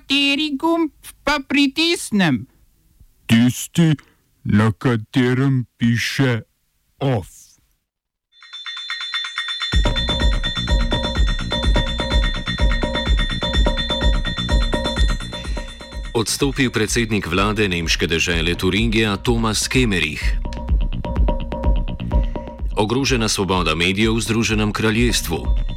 [0.00, 0.92] Kateri gumb
[1.24, 2.46] pa pritisnem?
[3.28, 3.92] Tisti,
[4.44, 6.40] na katerem piše
[7.04, 7.28] OF.
[16.14, 20.24] Odstopil predsednik vlade nemške države Turingija Tomas Kemerich.
[22.76, 25.69] Ogrožena svoboda medijev v Združenem kraljestvu.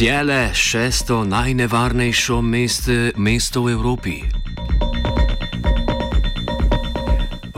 [0.00, 4.24] Cele šesto najnevarnejšo meste, mesto v Evropi.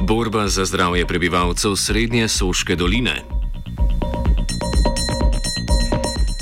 [0.03, 3.23] Borba za zdravje prebivalcev Srednje Soške doline.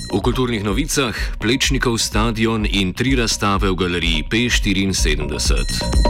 [0.08, 6.09] V kulturnih novicah Plečnikov stadion in tri razstave v galeriji P74.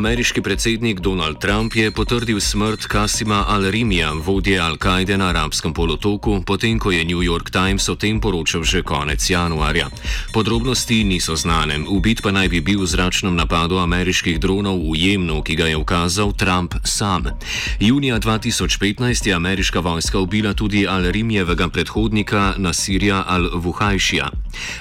[0.00, 6.78] Ameriški predsednik Donald Trump je potrdil smrt Kasima Al-Rimija, vodje Al-Kaide na arabskem polotoku, potem
[6.78, 9.92] ko je New York Times o tem poročal že konec januarja.
[10.32, 15.44] Podrobnosti niso znane, ubit pa naj bi bil v zračnem napadu ameriških dronov v Jemnu,
[15.44, 17.36] ki ga je ukazal Trump sam.
[17.76, 24.32] Junija 2015 je ameriška vojska ubila tudi Al-Rimijevega predhodnika Nasirja Al-Vuhajšija.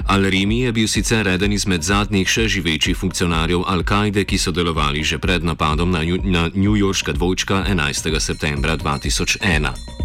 [0.08, 5.17] Al-Rimi je bil sicer eden izmed zadnjih še živečih funkcionarjev Al-Kaide, ki so delovali že
[5.17, 8.13] pred napadom na, na New Yorkska dvojčka 11.
[8.21, 9.98] septembra 2001.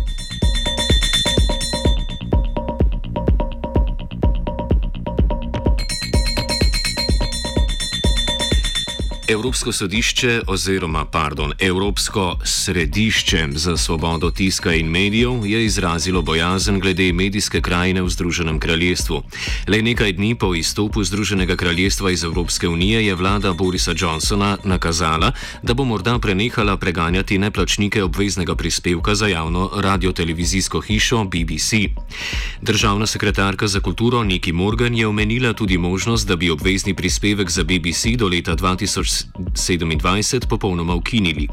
[9.29, 17.13] Evropsko sodišče oziroma pardon, Evropsko središče za svobodo tiska in medijev je izrazilo bojazen glede
[17.13, 19.23] medijske krajine v Združenem kraljestvu.
[19.69, 25.33] Le nekaj dni po izstopu Združenega kraljestva iz Evropske unije je vlada Borisa Johnsona nakazala,
[25.63, 31.73] da bo morda prenehala preganjati neplačnike obveznega prispevka za javno radio-televizijsko hišo BBC.
[32.63, 37.65] Državna sekretarka za kulturo Niki Morgan je omenila tudi možnost, da bi obvezni prispevek za
[37.65, 41.49] BBC do leta 2000 2027 popolnoma ukinili.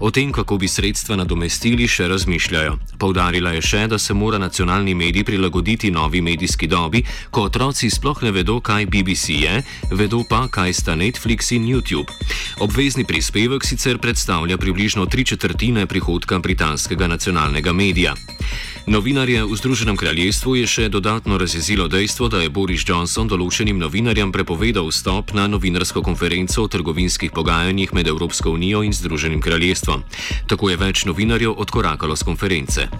[0.00, 2.78] O tem, kako bi sredstva nadomestili, še razmišljajo.
[2.98, 8.22] Poudarila je še, da se mora nacionalni medij prilagoditi novi medijski dobi, ko otroci sploh
[8.22, 12.10] ne vedo, kaj BBC je, vedo pa, kaj sta Netflix in YouTube.
[12.60, 18.14] Obvezni prispevek sicer predstavlja približno tri četrtine prihodka britanskega nacionalnega medija.
[18.86, 24.34] Novinarje v Združenem kraljestvu je še dodatno razjezilo dejstvo, da je Boris Johnson določenim novinarjem
[24.34, 30.02] prepovedal vstop na novinarsko konferenco o trgovinskih pogajanjih med Evropsko unijo in Združenim kraljestvom.
[30.50, 32.90] Tako je več novinarjev odkorakalo z konference.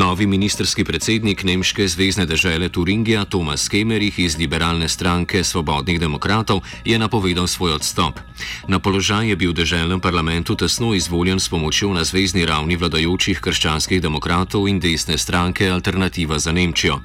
[0.00, 6.98] Novi ministerski predsednik nemške zvezdne države Turingija Tomas Kemerich iz liberalne stranke Svobodnih demokratov je
[6.98, 8.20] napovedal svoj odstop.
[8.68, 13.40] Na položaj je bil v državnem parlamentu tesno izvoljen s pomočjo na zvezdni ravni vladajočih
[13.40, 17.00] krščanskih demokratov in desne stranke Alternativa za Nemčijo.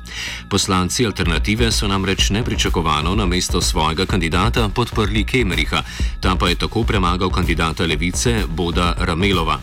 [0.50, 5.84] Poslanci alternative so namreč nepričakovano na mesto svojega kandidata podprli Kemericha,
[6.20, 9.60] ta pa je tako premagal kandidata levice Boda Ramelova.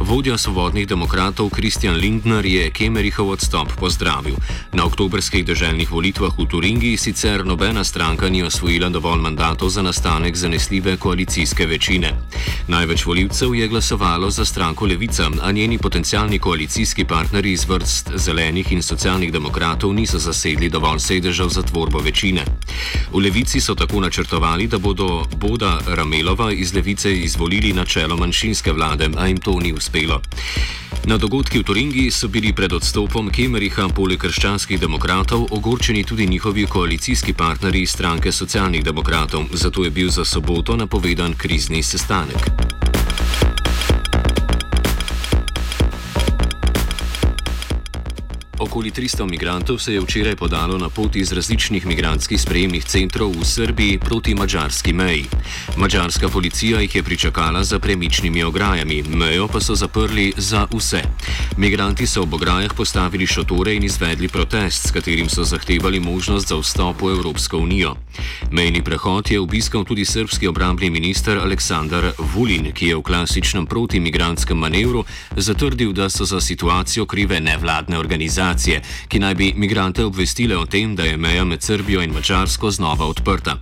[0.00, 4.34] Vodja svobodnih demokratov Kristjan Lindner je Kemerihov odstop pozdravil.
[4.72, 10.36] Na oktobrskih državnih volitvah v Turingiji sicer nobena stranka ni osvojila dovolj mandatov za nastanek
[10.36, 12.12] zanesljive koalicijske večine.
[12.68, 18.72] Največ voljivcev je glasovalo za stranko Levica, a njeni potencialni koalicijski partnerji iz vrst zelenih
[18.72, 22.44] in socialnih demokratov niso zasedli dovolj sedežev za tvorbo večine.
[23.12, 28.72] V Levici so tako načrtovali, da bodo Boda Ramelova iz Levice izvolili na čelo manjšinske
[28.72, 30.20] vlade, a jim to ni uspelo.
[31.04, 36.66] Na dogodki v Turingiji so bili pred odstopom Kemeriha poleg krščanskih demokratov ogorčeni tudi njihovi
[36.66, 42.50] koalicijski partnerji iz stranke socialnih demokratov, zato je bil za soboto napovedan krizni sestanek.
[48.76, 53.44] Okoli 300 migrantov se je včeraj podalo na pot iz različnih migranskih sprejemnih centrov v
[53.44, 55.24] Srbiji proti mačarski meji.
[55.76, 61.00] Mačarska policija jih je pričakala za premičnimi ograjami, mejo pa so zaprli za vse.
[61.56, 66.56] Migranti so ob ograjah postavili šotore in izvedli protest, s katerim so zahtevali možnost za
[66.60, 67.96] vstop v Evropsko unijo.
[68.50, 74.58] Mejni prehod je obiskal tudi srpski obrambni minister Aleksandar Vulin, ki je v klasičnem protimigranskem
[74.58, 75.04] manevru
[75.36, 80.66] zatrdil, da so za situacijo krive nevladne organizacije organizacije, ki naj bi migrante obvestile o
[80.66, 83.56] tem, da je meja med Srbijo in Mačarsko znova odprta.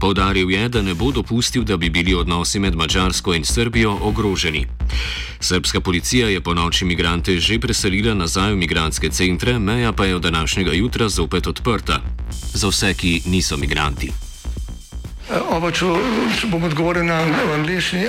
[0.00, 4.66] Povdaril je, da ne bo dopustil, da bi bili odnosi med Mačarsko in Srbijo ogroženi.
[5.40, 10.16] Srpska policija je po noči migrante že preselila nazaj v migranske centre, meja pa je
[10.16, 12.00] od današnjega jutra zopet odprta.
[12.54, 14.10] Za vse, ki niso migranti.
[15.50, 15.86] Oba, če,
[16.40, 17.20] če bom odgovoril na
[17.54, 18.08] angliški.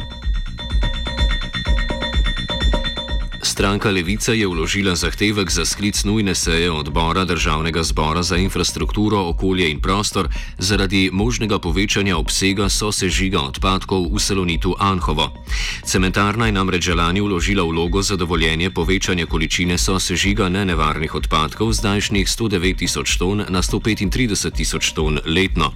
[3.51, 9.67] Stranka Levica je vložila zahtevek za sklic nujne seje odbora Državnega zbora za infrastrukturo, okolje
[9.71, 15.35] in prostor zaradi možnega povečanja obsega sosežiga odpadkov v Salonitu Anhovo.
[15.83, 22.27] Cementarna je namreč lani vložila vlogo za dovoljenje povečanja količine sosežiga nenevarnih odpadkov z zdajšnjih
[22.27, 25.75] 109 tisoč ton na 135 tisoč ton letno.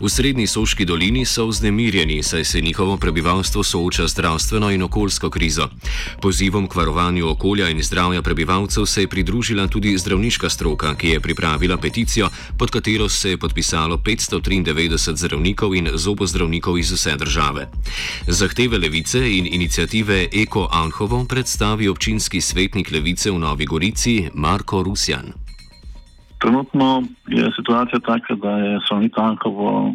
[0.00, 5.68] V srednji Soški dolini so vznemirjeni, saj se njihovo prebivalstvo sooča zdravstveno in okoljsko krizo.
[6.22, 11.20] Pozivom k varovanju okolja in zdravja prebivalcev se je pridružila tudi zdravniška stroka, ki je
[11.20, 12.28] pripravila peticijo,
[12.58, 17.68] pod katero se je podpisalo 593 zdravnikov in zobozdravnikov iz vse države.
[18.26, 25.32] Zahteve levice in inicijative Eko Anhovo predstavi občinski svetnik levice v Novi Gorici Marko Rusjan.
[26.38, 29.94] Trenutno je situacija taka, da je Salonit Ankovo uh,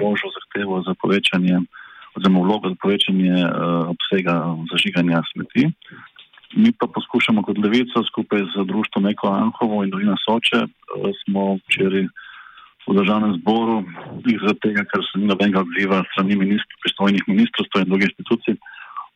[0.00, 1.60] vložil zahtevo za povečanje,
[2.16, 5.70] oziroma vlogo za povečanje uh, obsega zažiganja smeti.
[6.54, 11.58] Mi pa poskušamo kot levica skupaj z društvom Eko Ankovo in Dolina Soče, uh, smo
[11.66, 12.06] včeraj
[12.86, 13.82] v državnem zboru,
[14.30, 18.54] iz tega, ker se ni nobenega odziva strani ministr, pristojnih ministrstv in drugih institucij,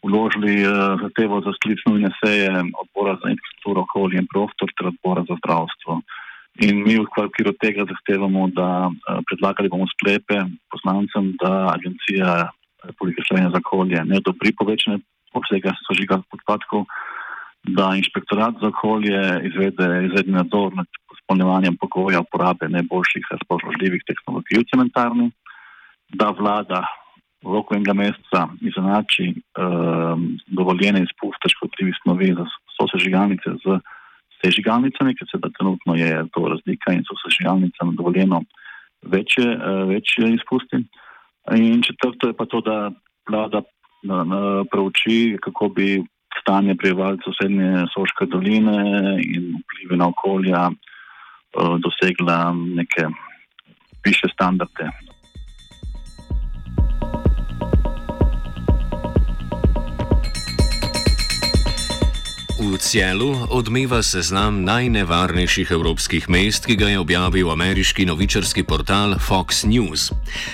[0.03, 2.51] vložili uh, zahtevo za sklic nujne seje
[2.83, 6.01] odbora za infrastrukturo, okolje in prostor ter odbora za zdravstvo.
[6.59, 12.51] In mi v okviru tega zahtevamo, da eh, predlagali bomo sklepe poslancem, da Agencija
[12.85, 14.99] Republike Slovenije za okolje ne odobri povečanje
[15.33, 16.85] obsega sožiga odpadkov,
[17.63, 20.87] da inšpektorat za okolje izvede izredni nadzor nad
[21.19, 25.31] izpolnjevanjem pogoja uporabe najboljših razpoložljivih tehnologij v cementarni,
[26.09, 26.83] da vlada
[27.45, 32.45] v roku enega meseca izenači um, dovoljene izpuste škodljivih snovi za
[32.77, 33.79] sosežigalnice z
[34.43, 38.43] sežigalnicami, ker se da trenutno je to razlika in so sežigalnicam dovoljeno
[39.03, 40.85] večje, uh, večje izpusti.
[41.57, 42.91] In četrto je pa to, da
[43.29, 43.63] vlada
[44.03, 46.03] na, na, preuči, kako bi
[46.41, 48.79] stanje prebivalcev srednje Soške doline
[49.23, 53.09] in vplive na okolja uh, dosegla neke
[54.05, 54.91] više standarde.
[62.71, 69.67] V Cielu odmeva seznam najnevarnejših evropskih mest, ki ga je objavil ameriški novičarski portal Fox
[69.67, 70.13] News.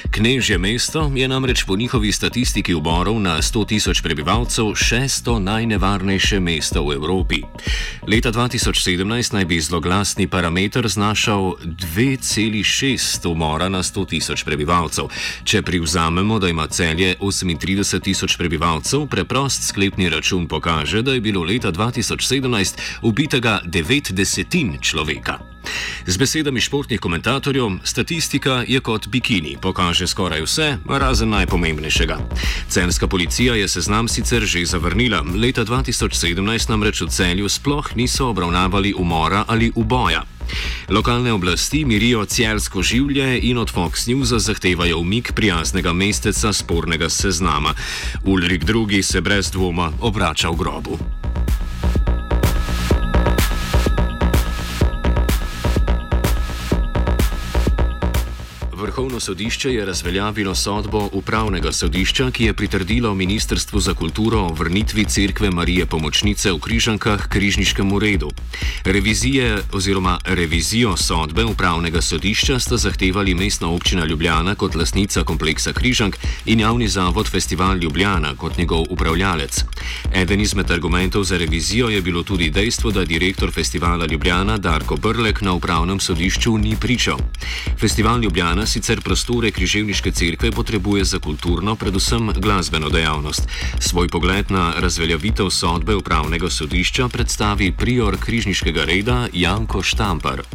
[0.09, 6.89] Knežje mesto je namreč po njihovi statistiki uborov na 100 tisoč prebivalcev šesto najnevarnejše mesto
[6.89, 7.43] v Evropi.
[8.09, 15.13] Leta 2017 naj bi zloglasni parameter znašal 2,6 umora na 100 tisoč prebivalcev.
[15.45, 21.45] Če privzamemo, da ima celje 38 tisoč prebivalcev, preprost sklepni račun pokaže, da je bilo
[21.45, 22.06] leta 2017
[23.03, 25.39] ubitega 9 desetin človeka.
[26.07, 32.19] Z besedami športnih komentatorjev, statistika je kot bikini, pokaže skoraj vse, razen najpomembnejšega.
[32.69, 38.95] Celska policija je seznam sicer že zavrnila, leta 2017 namreč v celju sploh niso obravnavali
[38.95, 40.23] umora ali uboja.
[40.89, 47.75] Lokalne oblasti mirijo celsko življe in od Fox Newsa zahtevajo umik prijaznega mesteca spornega seznama.
[48.25, 49.03] Ulrik II.
[49.03, 50.99] se brez dvoma obrača v grobu.
[58.87, 65.05] Vrhovno sodišče je razveljavilo sodbo upravnega sodišča, ki je pritrdilo Ministrstvu za kulturo o vrnitvi
[65.05, 68.31] cerkve Marije Pomočnice v Križankah križniškemu redu.
[68.85, 76.17] Revizije oziroma revizijo sodbe upravnega sodišča sta zahtevali mestna občina Ljubljana kot lasnica kompleksa Križank
[76.45, 79.65] in javni zavod Festival Ljubljana kot njegov upravljalec.
[80.15, 85.41] Eden izmed argumentov za revizijo je bilo tudi dejstvo, da direktor festivala Ljubljana Darko Brlek
[85.41, 87.19] na upravnem sodišču ni pričal.
[87.81, 93.49] Festival Ljubljana sicer prostore Križevniške cerkve potrebuje za kulturno, predvsem glasbeno dejavnost.
[93.81, 100.45] Svoj pogled na razveljavitev sodbe upravnega sodišča predstavi prior križniškega reda Janko Štampar.
[100.45, 100.49] Uh,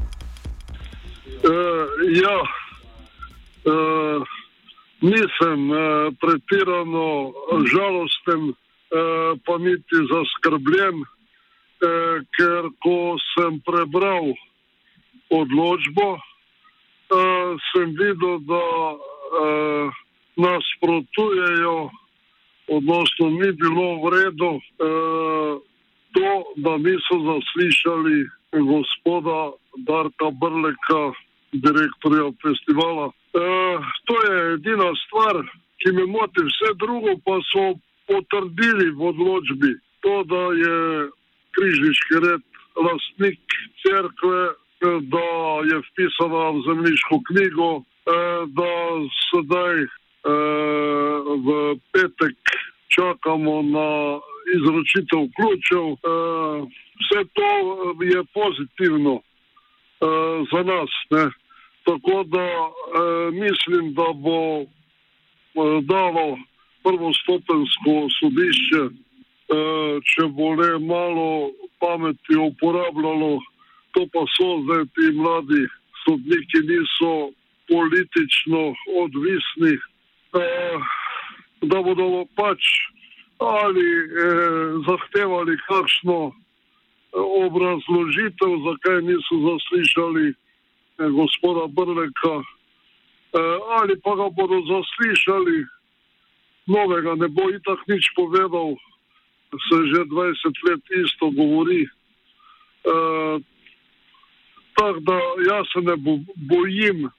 [2.13, 4.21] ja, uh,
[5.01, 7.33] nisem uh, pretirano
[7.73, 14.29] žalosten, uh, pa niti zaskrbljen, uh, ker ko sem prebral
[15.33, 16.21] odločbo,
[17.11, 19.99] uh, sem videl, da uh,
[20.35, 21.89] nasprotujejo
[22.67, 25.53] odnosno ni bilo v redu uh,
[26.15, 28.17] to, da niso zaslišali
[28.51, 29.51] gospoda
[29.87, 31.03] Darka Brleka,
[31.51, 33.05] direktorja festivala.
[33.07, 35.35] Uh, to je edina stvar,
[35.79, 37.65] ki me moti, vse drugo pa so
[38.07, 39.71] potrdili v odločbi.
[40.03, 40.75] To, da je
[41.55, 42.43] križniški red
[42.75, 43.39] lastnik
[43.83, 44.41] cerkve,
[44.81, 45.29] da
[45.69, 47.69] je vpisana v zemljiško knjigo,
[48.57, 48.71] da
[49.29, 49.75] sedaj
[51.45, 51.49] v
[51.93, 52.37] petek
[52.87, 53.89] čakamo na
[54.55, 55.85] izročitev ključev.
[57.01, 57.49] Vse to
[58.03, 59.21] je pozitivno
[60.51, 60.91] za nas.
[61.09, 61.25] Ne?
[61.85, 62.47] Tako da
[63.31, 64.65] mislim, da bo
[65.81, 66.37] dalo
[66.83, 68.83] prvostopensko sodišče,
[70.09, 73.39] če bo le malo pameti uporabljalo,
[73.93, 75.63] to pa so zdaj ti mladi
[76.03, 77.31] sodniki, niso
[77.71, 78.61] politično
[79.03, 79.73] odvisni,
[81.61, 82.61] da bodo pač
[83.41, 86.31] ali eh, zahtevali kakšno
[87.45, 90.35] obrazložitev, zakaj niso zaslišali eh,
[91.09, 95.65] gospoda Brleka, eh, ali pa ga bodo zaslišali,
[96.67, 98.77] novega ne bo itak nič povedal
[99.51, 101.83] se že 20 let isto govori.
[102.81, 103.37] Uh,
[104.75, 105.17] Tako da
[105.49, 107.09] jaz se ne bo, bojim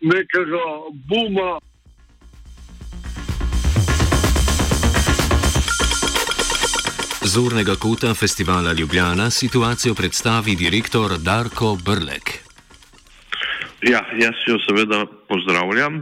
[0.00, 0.64] nekega
[1.08, 1.58] buma.
[7.28, 12.26] Z urnega kota festivala Ljubljana situacijo predstavi direktor Darko Brlek.
[13.82, 15.94] Ja, jaz jo seveda pozdravljam.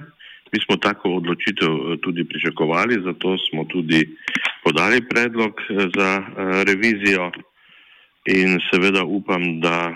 [0.53, 1.73] Mi smo tako odločitev
[2.03, 4.01] tudi pričakovali, zato smo tudi
[4.65, 5.53] podali predlog
[5.97, 6.11] za
[6.69, 7.31] revizijo
[8.27, 9.95] in seveda upam, da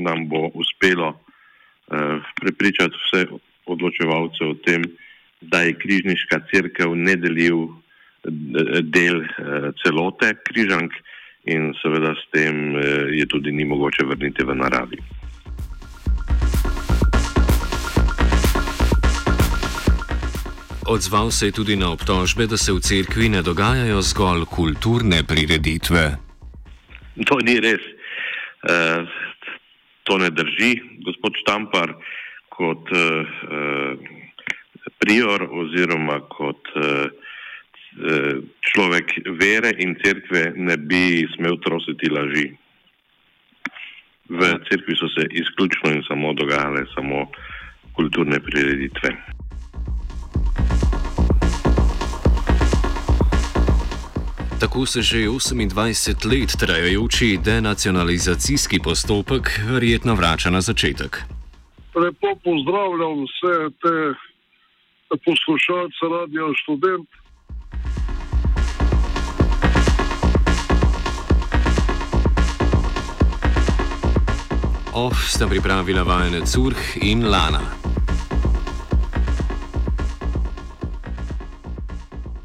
[0.00, 1.20] nam bo uspelo
[2.40, 3.26] prepričati vse
[3.66, 4.82] odločevalce o tem,
[5.40, 7.54] da je križniška crkva nedeljiv
[8.82, 9.24] del
[9.82, 10.92] celote križank
[11.44, 12.76] in seveda s tem
[13.10, 14.98] je tudi ni mogoče vrniti v naravi.
[20.86, 26.31] Odzval se je tudi na obtožbe, da se v cerkvi ne dogajajo zgolj kulturne prireditve.
[27.28, 27.82] To ni res.
[28.62, 28.74] E,
[30.08, 30.72] to ne drži.
[31.04, 31.92] Gospod Štampar
[32.52, 33.02] kot e,
[35.02, 36.88] prior oziroma kot e,
[38.72, 42.48] človek vere in cerkve ne bi smel trositi laži.
[44.32, 47.26] V cerkvi so se izključno in samo dogajale samo
[47.92, 49.10] kulturne prireditve.
[54.62, 61.22] Tako se že 28 let trajajoči denacionalizacijski postopek verjetno vrača na začetek.
[61.94, 63.94] Lepo pozdravljam vse te
[65.24, 67.08] poslušalce Radio Student.
[74.92, 77.81] OF sta pripravila vajenec Urh in Lana.